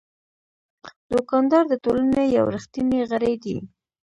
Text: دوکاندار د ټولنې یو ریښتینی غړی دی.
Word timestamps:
دوکاندار 1.11 1.63
د 1.69 1.73
ټولنې 1.83 2.23
یو 2.37 2.45
ریښتینی 2.55 2.99
غړی 3.09 3.33
دی. 3.43 3.57